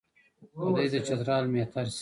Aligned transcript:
که 0.59 0.67
دی 0.77 0.85
د 0.93 0.95
چترال 1.07 1.45
مهتر 1.55 1.83
شي. 1.87 1.89